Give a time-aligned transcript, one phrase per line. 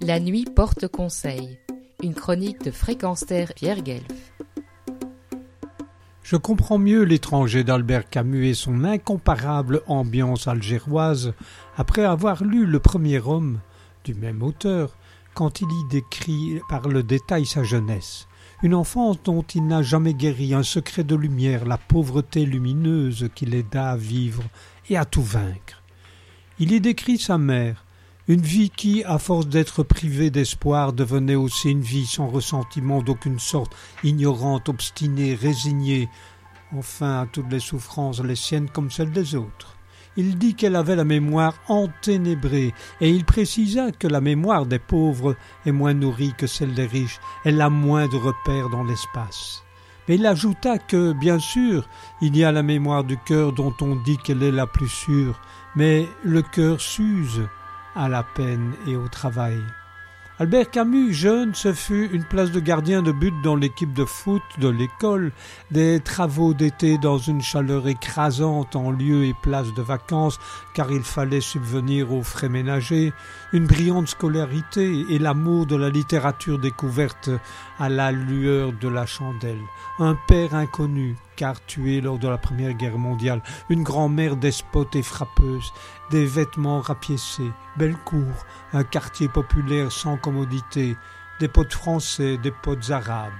[0.00, 1.58] La nuit porte conseil.
[2.04, 3.24] Une chronique de Fréquence
[3.56, 4.06] Pierre Guelf.
[6.22, 11.34] Je comprends mieux l'étranger d'Albert Camus et son incomparable ambiance algéroise
[11.76, 13.58] après avoir lu Le premier homme
[14.04, 14.96] du même auteur
[15.34, 18.28] quand il y décrit par le détail sa jeunesse.
[18.62, 23.46] Une enfance dont il n'a jamais guéri un secret de lumière, la pauvreté lumineuse qui
[23.46, 24.44] l'aida à vivre
[24.90, 25.82] et à tout vaincre.
[26.60, 27.84] Il y décrit sa mère,
[28.28, 33.38] une vie qui, à force d'être privée d'espoir, devenait aussi une vie sans ressentiment d'aucune
[33.38, 36.10] sorte, ignorante, obstinée, résignée,
[36.76, 39.76] enfin à toutes les souffrances, les siennes comme celles des autres.
[40.18, 45.34] Il dit qu'elle avait la mémoire enténébrée, et il précisa que la mémoire des pauvres
[45.64, 49.62] est moins nourrie que celle des riches, elle a moins de repères dans l'espace.
[50.06, 51.88] Mais il ajouta que, bien sûr,
[52.20, 55.40] il y a la mémoire du cœur dont on dit qu'elle est la plus sûre,
[55.76, 57.42] mais le cœur s'use,
[57.98, 59.60] à la peine et au travail.
[60.40, 64.42] Albert Camus, jeune, ce fut une place de gardien de but dans l'équipe de foot
[64.58, 65.32] de l'école,
[65.72, 70.38] des travaux d'été dans une chaleur écrasante en lieu et place de vacances,
[70.74, 73.12] car il fallait subvenir aux frais ménagers,
[73.52, 77.30] une brillante scolarité et l'amour de la littérature découverte
[77.80, 79.62] à la lueur de la chandelle,
[79.98, 85.04] un père inconnu, car tué lors de la Première Guerre mondiale, une grand-mère despote et
[85.04, 85.72] frappeuse,
[86.10, 90.96] des vêtements rapiécés, belle cour, un quartier populaire sans commodité,
[91.38, 93.30] des potes français, des potes arabes.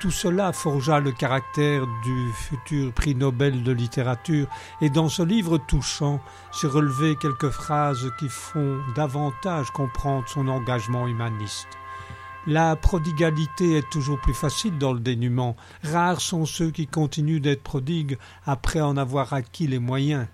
[0.00, 4.46] Tout cela forgea le caractère du futur prix Nobel de littérature,
[4.80, 6.20] et dans ce livre touchant
[6.50, 11.68] se relevaient quelques phrases qui font davantage comprendre son engagement humaniste.
[12.50, 15.54] La prodigalité est toujours plus facile dans le dénuement.
[15.82, 20.26] Rares sont ceux qui continuent d'être prodigues après en avoir acquis les moyens.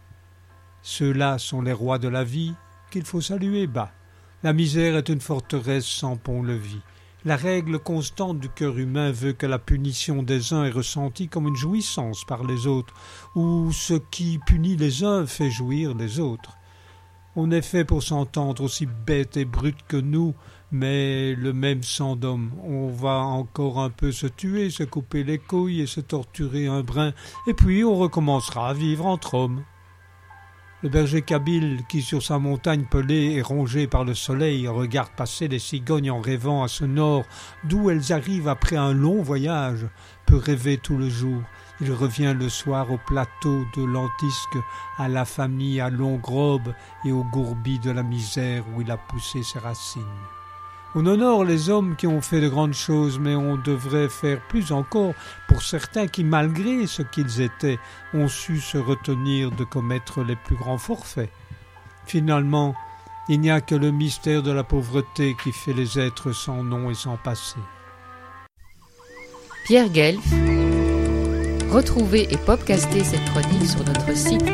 [0.83, 2.55] Ceux-là sont les rois de la vie
[2.92, 3.91] qu'il faut saluer bas.
[4.45, 6.83] La misère est une forteresse sans pont-levis.
[7.25, 11.48] La règle constante du cœur humain veut que la punition des uns est ressentie comme
[11.48, 12.95] une jouissance par les autres,
[13.35, 16.57] ou ce qui punit les uns fait jouir les autres.
[17.36, 20.34] On est fait pour s'entendre aussi bête et brute que nous,
[20.70, 22.52] mais le même sang d'homme.
[22.62, 26.83] On va encore un peu se tuer, se couper les couilles et se torturer un
[26.83, 27.12] brin,
[27.48, 29.64] et puis on recommencera à vivre entre hommes.
[30.84, 35.48] Le berger kabyle, qui sur sa montagne pelée et rongée par le soleil regarde passer
[35.48, 37.24] les cigognes en rêvant à ce nord
[37.64, 39.86] d'où elles arrivent après un long voyage,
[40.27, 41.40] peut rêver tout le jour.
[41.80, 44.58] Il revient le soir au plateau de l'Antisque,
[44.98, 46.74] à la famille à longue robe
[47.06, 50.02] et au gourbi de la misère où il a poussé ses racines.
[50.97, 54.71] On honore les hommes qui ont fait de grandes choses, mais on devrait faire plus
[54.71, 55.15] encore
[55.49, 57.79] pour certains qui, malgré ce qu'ils étaient,
[58.13, 61.31] ont su se retenir de commettre les plus grands forfaits.
[62.07, 62.77] Finalement,
[63.29, 66.91] il n'y a que le mystère de la pauvreté qui fait les êtres sans nom
[66.91, 67.57] et sans passé.
[69.65, 70.25] Pierre Guelf.
[71.73, 74.45] Retrouvez et podcastez cette chronique sur notre site